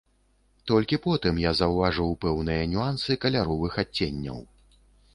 [0.71, 4.39] Толькі потым я заўважыў пэўныя нюансы каляровых адценняў.